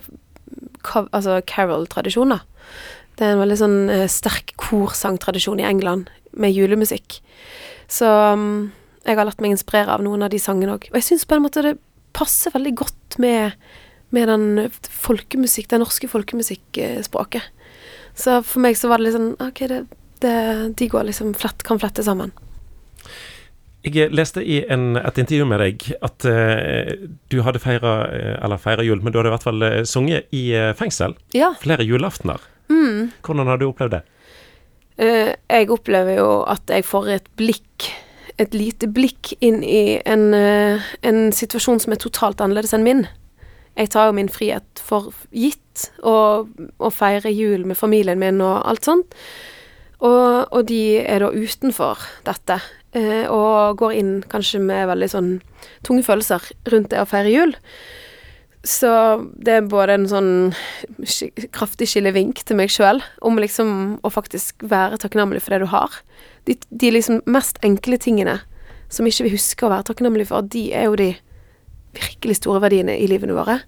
altså 0.84 1.40
carol-tradisjon, 1.48 2.32
da. 2.36 2.40
Det 3.14 3.26
er 3.26 3.34
en 3.34 3.42
veldig 3.42 3.58
sånn 3.60 3.76
eh, 3.92 4.06
sterk 4.10 4.54
korsangtradisjon 4.60 5.60
i 5.62 5.68
England, 5.68 6.08
med 6.34 6.54
julemusikk. 6.54 7.20
Så 7.86 8.08
mm, 8.08 8.72
jeg 9.04 9.18
har 9.18 9.28
latt 9.28 9.42
meg 9.44 9.54
inspirere 9.54 9.94
av 9.94 10.04
noen 10.04 10.24
av 10.24 10.32
de 10.32 10.40
sangene 10.40 10.76
òg. 10.76 10.88
Og 10.90 10.98
jeg 11.00 11.08
syns 11.08 11.26
på 11.28 11.36
en 11.36 11.44
måte 11.44 11.64
det 11.64 11.76
passer 12.14 12.54
veldig 12.54 12.74
godt 12.78 13.18
med, 13.22 13.58
med 14.14 14.30
den 14.30 14.46
folkemusikk, 14.88 15.68
det 15.72 15.82
norske 15.82 16.08
folkemusikkspråket. 16.10 17.50
Så 18.14 18.38
for 18.46 18.62
meg 18.62 18.78
så 18.78 18.90
var 18.90 19.02
det 19.02 19.08
litt 19.08 19.16
sånn 19.16 19.32
OK, 19.42 19.64
det, 19.70 19.82
det, 20.22 20.34
de 20.78 20.90
går 20.90 21.08
liksom 21.10 21.34
flett, 21.38 21.66
kan 21.66 21.80
flette 21.82 22.04
sammen. 22.06 22.32
Jeg 23.84 24.14
leste 24.16 24.40
i 24.40 24.62
en, 24.72 24.94
et 24.96 25.18
intervju 25.20 25.44
med 25.44 25.60
deg 25.60 25.82
at 26.06 26.24
uh, 26.24 26.88
du 27.28 27.36
hadde 27.44 27.60
feira 27.60 27.92
Eller 28.40 28.62
feira 28.62 28.86
jul, 28.86 29.02
men 29.04 29.12
du 29.12 29.18
hadde 29.20 29.28
i 29.28 29.34
hvert 29.34 29.44
fall 29.44 29.66
eh, 29.66 29.82
sunget 29.84 30.32
i 30.32 30.46
eh, 30.56 30.72
fengsel. 30.78 31.18
Ja. 31.36 31.50
Flere 31.60 31.84
julaftener. 31.84 32.40
Mm. 32.72 33.10
Hvordan 33.20 33.50
har 33.50 33.60
du 33.60 33.66
opplevd 33.68 33.98
det? 33.98 34.02
Uh, 34.96 35.34
jeg 35.50 35.68
opplever 35.74 36.16
jo 36.16 36.28
at 36.48 36.70
jeg 36.70 36.86
får 36.86 37.10
et 37.18 37.28
blikk, 37.36 37.90
et 38.42 38.54
lite 38.54 38.88
blikk 38.90 39.32
inn 39.44 39.62
i 39.62 40.00
en, 40.04 40.32
eh, 40.34 40.82
en 41.02 41.32
situasjon 41.32 41.80
som 41.80 41.94
er 41.94 42.02
totalt 42.02 42.40
annerledes 42.42 42.74
enn 42.74 42.86
min. 42.86 43.06
Jeg 43.76 43.90
tar 43.90 44.08
jo 44.08 44.16
min 44.16 44.30
frihet 44.30 44.78
for 44.78 45.12
gitt, 45.34 45.88
og, 46.02 46.50
og 46.78 46.92
feirer 46.94 47.34
jul 47.34 47.66
med 47.66 47.78
familien 47.78 48.18
min 48.18 48.40
og 48.44 48.62
alt 48.66 48.86
sånt. 48.86 49.16
Og, 50.04 50.46
og 50.52 50.66
de 50.68 50.98
er 51.00 51.22
da 51.22 51.30
utenfor 51.32 52.02
dette, 52.26 52.60
eh, 52.94 53.26
og 53.30 53.78
går 53.80 53.98
inn 53.98 54.14
kanskje 54.30 54.60
med 54.62 54.88
veldig 54.90 55.10
sånn 55.10 55.30
tunge 55.86 56.04
følelser 56.06 56.44
rundt 56.70 56.92
det 56.92 57.02
å 57.02 57.08
feire 57.08 57.32
jul. 57.32 57.54
Så 58.64 58.90
det 59.44 59.58
er 59.58 59.66
både 59.68 59.98
en 59.98 60.06
sånn 60.08 60.30
kraftig 61.52 61.90
skillevink 61.90 62.40
til 62.48 62.56
meg 62.56 62.72
sjøl 62.72 63.02
om 63.20 63.36
liksom 63.36 63.98
å 64.00 64.12
faktisk 64.12 64.64
være 64.70 64.96
takknemlig 65.02 65.42
for 65.44 65.52
det 65.52 65.66
du 65.66 65.68
har. 65.68 65.98
De, 66.48 66.56
de 66.72 66.92
liksom 66.94 67.20
mest 67.28 67.60
enkle 67.64 68.00
tingene 68.00 68.38
som 68.92 69.06
ikke 69.08 69.26
vi 69.26 69.34
husker 69.34 69.68
å 69.68 69.74
være 69.74 69.88
takknemlige 69.90 70.30
for, 70.30 70.48
de 70.48 70.70
er 70.76 70.88
jo 70.88 70.96
de 70.96 71.10
virkelig 71.94 72.38
store 72.40 72.62
verdiene 72.64 72.96
i 72.96 73.08
livene 73.10 73.36
våre. 73.36 73.60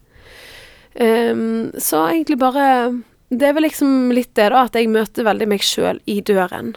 Um, 0.97 1.75
så 1.77 2.07
egentlig 2.09 2.39
bare 2.41 3.03
Det 3.29 3.45
er 3.45 3.53
vel 3.53 3.67
liksom 3.67 4.13
litt 4.15 4.31
det, 4.39 4.49
da, 4.55 4.63
at 4.65 4.77
jeg 4.79 4.89
møter 4.89 5.27
veldig 5.27 5.49
meg 5.51 5.65
sjøl 5.67 5.99
i 6.07 6.21
døren. 6.25 6.77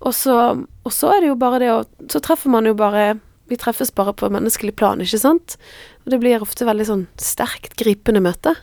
Og 0.00 0.14
så, 0.16 0.36
og 0.64 0.92
så 0.96 1.12
er 1.14 1.20
det 1.20 1.28
jo 1.28 1.36
bare 1.38 1.58
det 1.60 1.68
å 1.70 1.82
Så 2.08 2.22
treffer 2.24 2.50
man 2.50 2.66
jo 2.66 2.72
bare 2.74 3.20
Vi 3.50 3.58
treffes 3.58 3.90
bare 3.94 4.14
på 4.14 4.30
menneskelig 4.32 4.76
plan, 4.78 5.00
ikke 5.02 5.18
sant? 5.20 5.56
Og 6.04 6.14
det 6.14 6.20
blir 6.22 6.42
ofte 6.44 6.68
veldig 6.68 6.86
sånn 6.86 7.06
sterkt 7.20 7.74
gripende 7.80 8.22
møte. 8.22 8.54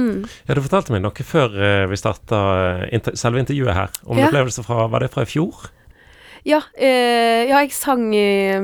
Mm. 0.00 0.24
Ja, 0.48 0.56
Du 0.56 0.62
fortalte 0.64 0.94
meg 0.94 1.04
noe 1.04 1.26
før 1.28 1.52
eh, 1.60 1.84
vi 1.90 2.00
starta 2.00 2.40
inter 2.90 3.14
selve 3.20 3.42
intervjuet 3.44 3.76
her, 3.76 3.90
om 4.08 4.18
Ja. 4.18 4.30
opplevelser 4.30 4.64
fra 4.64 4.88
Var 4.88 5.04
det 5.04 5.10
fra 5.12 5.22
i 5.26 5.30
fjor? 5.30 5.68
Ja, 6.48 6.62
eh, 6.74 7.46
ja, 7.46 7.60
jeg 7.62 7.70
sang 7.76 8.08
i, 8.16 8.56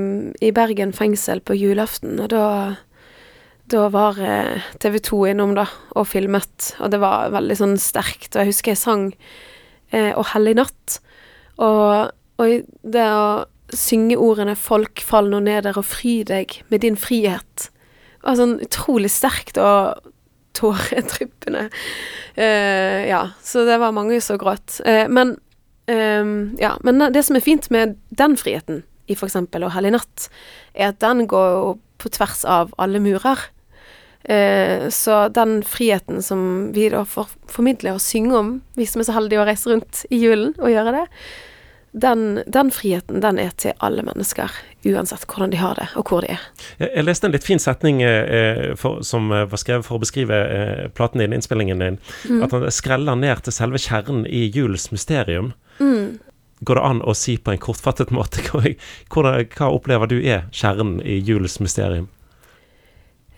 i 0.42 0.50
Bergen 0.50 0.90
fengsel 0.96 1.40
på 1.40 1.54
julaften, 1.54 2.18
og 2.18 2.32
da 2.32 2.44
da 3.68 3.88
var 3.92 4.16
eh, 4.16 4.62
TV 4.80 4.96
2 5.04 5.18
innom, 5.34 5.52
da, 5.54 5.66
og 5.92 6.06
filmet, 6.08 6.70
og 6.80 6.88
det 6.90 7.02
var 7.02 7.28
veldig 7.34 7.56
sånn 7.58 7.74
sterkt. 7.76 8.32
Og 8.32 8.40
jeg 8.40 8.48
husker 8.54 8.72
jeg 8.72 8.80
sang 8.80 9.02
eh, 9.92 10.14
'Å 10.16 10.24
hellig 10.32 10.54
natt', 10.56 11.00
og, 11.58 12.10
og 12.38 12.68
det 12.82 13.06
å 13.12 13.46
synge 13.74 14.16
ordene 14.16 14.56
'Folk, 14.56 15.02
fall 15.04 15.28
nå 15.30 15.40
neder 15.44 15.76
og 15.76 15.84
fry 15.84 16.22
deg 16.24 16.62
med 16.70 16.80
din 16.80 16.96
frihet', 16.96 17.68
var 18.24 18.38
sånn 18.38 18.58
utrolig 18.64 19.10
sterkt 19.12 19.58
og 19.58 20.12
tåredryppende. 20.58 21.68
Uh, 22.38 23.02
ja, 23.02 23.32
så 23.42 23.64
det 23.66 23.80
var 23.82 23.90
mange 23.90 24.20
som 24.22 24.38
gråt. 24.38 24.76
Uh, 24.86 25.08
men 25.10 25.32
um, 25.90 26.54
ja, 26.60 26.76
men 26.86 27.02
det 27.10 27.24
som 27.26 27.34
er 27.34 27.42
fint 27.42 27.66
med 27.74 27.96
den 28.14 28.36
friheten, 28.38 28.84
i 29.10 29.16
eksempel 29.16 29.64
Å 29.66 29.72
hellig 29.74 29.90
natt, 29.96 30.28
er 30.78 30.92
at 30.92 31.00
den 31.02 31.26
går 31.26 31.74
på 31.98 32.12
tvers 32.14 32.44
av 32.46 32.70
alle 32.78 33.00
murer. 33.02 33.42
Eh, 34.28 34.88
så 34.88 35.28
den 35.28 35.62
friheten 35.64 36.22
som 36.22 36.72
vi 36.74 36.88
da 36.92 37.04
får 37.08 37.30
formidle 37.48 37.94
og 37.96 38.02
synge 38.02 38.36
om, 38.36 38.50
vi 38.76 38.86
som 38.86 39.00
er 39.00 39.08
så 39.08 39.14
heldige 39.16 39.40
å 39.40 39.46
reise 39.48 39.70
rundt 39.70 40.02
i 40.12 40.18
julen 40.20 40.52
og 40.58 40.72
gjøre 40.72 40.94
det, 40.98 41.04
den, 41.92 42.42
den 42.46 42.70
friheten, 42.74 43.20
den 43.24 43.38
er 43.38 43.50
til 43.56 43.72
alle 43.84 44.02
mennesker, 44.04 44.52
uansett 44.84 45.24
hvordan 45.28 45.52
de 45.54 45.60
har 45.60 45.78
det, 45.78 45.88
og 45.96 46.10
hvor 46.10 46.24
de 46.24 46.34
er. 46.36 46.44
Jeg, 46.78 46.90
jeg 46.92 47.06
leste 47.06 47.28
en 47.28 47.34
litt 47.34 47.46
fin 47.46 47.62
setning 47.62 48.02
eh, 48.04 48.74
for, 48.78 49.00
som 49.06 49.32
eh, 49.32 49.46
var 49.48 49.62
skrevet 49.62 49.86
for 49.86 49.98
å 49.98 50.02
beskrive 50.02 50.38
eh, 50.38 50.84
platen 50.92 51.22
din, 51.22 51.36
innspillingen 51.36 51.84
din. 51.84 51.98
At 52.44 52.54
han 52.54 52.68
skreller 52.74 53.18
ned 53.18 53.44
til 53.46 53.56
selve 53.56 53.80
kjernen 53.82 54.26
i 54.26 54.46
julens 54.46 54.90
mysterium. 54.92 55.54
Mm. 55.80 56.18
Går 56.60 56.74
det 56.74 56.84
an 56.84 57.02
å 57.06 57.14
si 57.14 57.36
på 57.38 57.54
en 57.54 57.62
kortfattet 57.62 58.12
måte 58.14 58.42
hva, 58.48 58.64
hvordan, 59.14 59.50
hva 59.54 59.72
opplever 59.72 60.10
du 60.10 60.18
er 60.20 60.46
kjernen 60.52 60.98
i 61.04 61.20
julens 61.22 61.58
mysterium? 61.62 62.08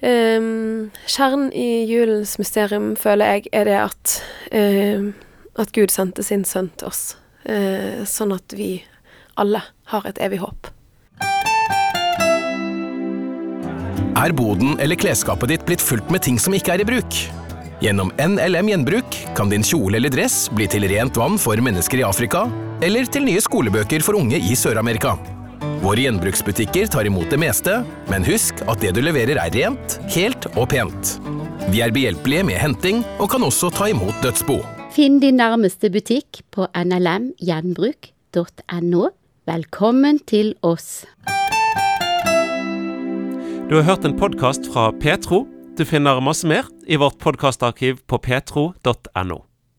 Um, 0.01 0.89
kjernen 1.05 1.51
i 1.53 1.85
julens 1.85 2.39
mysterium, 2.41 2.95
føler 2.97 3.35
jeg, 3.35 3.51
er 3.53 3.67
det 3.69 3.75
at 3.77 4.15
uh, 4.49 5.11
At 5.61 5.75
Gud 5.77 5.93
sendte 5.93 6.25
sin 6.25 6.47
sønn 6.49 6.71
til 6.81 6.89
oss, 6.89 7.03
eh, 7.13 7.20
sånn 8.07 8.35
at 8.37 8.53
vi 8.53 8.83
alle 9.41 9.63
har 9.93 10.07
et 10.11 10.21
evig 10.21 10.43
håp. 10.43 10.69
Er 14.21 14.35
boden 14.37 14.75
eller 14.83 14.99
klesskapet 15.01 15.49
ditt 15.49 15.63
blitt 15.65 15.81
fullt 15.81 16.11
med 16.13 16.21
ting 16.27 16.37
som 16.39 16.53
ikke 16.53 16.75
er 16.75 16.83
i 16.83 16.89
bruk? 16.89 17.21
Gjennom 17.81 18.11
NLM 18.21 18.69
Gjenbruk 18.69 19.17
kan 19.37 19.49
din 19.49 19.65
kjole 19.65 19.97
eller 19.97 20.13
dress 20.13 20.51
bli 20.53 20.67
til 20.69 20.85
rent 20.91 21.17
vann 21.17 21.39
for 21.41 21.57
mennesker 21.57 22.03
i 22.03 22.05
Afrika, 22.05 22.45
eller 22.85 23.09
til 23.09 23.25
nye 23.25 23.41
skolebøker 23.41 24.05
for 24.05 24.19
unge 24.21 24.37
i 24.37 24.57
Sør-Amerika. 24.57 25.15
Våre 25.81 26.05
gjenbruksbutikker 26.05 26.91
tar 26.93 27.09
imot 27.09 27.33
det 27.33 27.41
meste, 27.41 27.79
men 28.13 28.27
husk 28.29 28.61
at 28.69 28.85
det 28.85 28.93
du 28.97 29.01
leverer 29.05 29.41
er 29.41 29.55
rent, 29.57 29.97
helt 30.13 30.51
og 30.53 30.69
pent. 30.75 31.17
Vi 31.73 31.81
er 31.81 31.95
behjelpelige 31.95 32.45
med 32.51 32.61
henting, 32.61 33.01
og 33.17 33.33
kan 33.33 33.45
også 33.49 33.73
ta 33.73 33.89
imot 33.89 34.21
dødsbo. 34.25 34.61
Finn 34.91 35.21
din 35.23 35.37
nærmeste 35.39 35.87
butikk 35.95 36.41
på 36.51 36.67
nlmgjenbruk.no. 36.75 39.03
Velkommen 39.47 40.19
til 40.27 40.59
oss. 40.67 41.07
Du 43.71 43.79
har 43.79 43.87
hørt 43.87 44.03
en 44.05 44.19
podkast 44.19 44.67
fra 44.73 44.91
Petro. 44.91 45.47
Du 45.79 45.87
finner 45.87 46.19
masse 46.19 46.43
mer 46.43 46.67
i 46.91 46.99
vårt 46.99 47.23
podkastarkiv 47.23 48.03
på 48.11 48.19
petro.no. 48.19 49.50